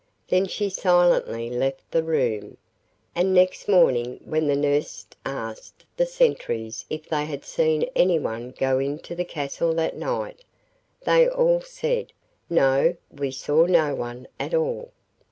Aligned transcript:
Then 0.29 0.47
she 0.47 0.71
silently 0.71 1.51
left 1.51 1.91
the 1.91 2.01
room, 2.01 2.57
and 3.13 3.35
next 3.35 3.67
morning 3.67 4.19
when 4.25 4.47
the 4.47 4.55
nurse 4.55 5.05
asked 5.27 5.85
the 5.95 6.07
sentries 6.07 6.87
if 6.89 7.07
they 7.07 7.25
had 7.25 7.45
seen 7.45 7.83
any 7.95 8.17
one 8.17 8.49
go 8.57 8.79
into 8.79 9.13
the 9.13 9.23
castle 9.25 9.75
that 9.75 9.95
night, 9.95 10.43
they 11.05 11.29
all 11.29 11.61
said, 11.61 12.13
'No, 12.49 12.95
we 13.11 13.29
saw 13.29 13.67
no 13.67 13.93
one 13.93 14.27
at 14.39 14.55
all. 14.55 14.91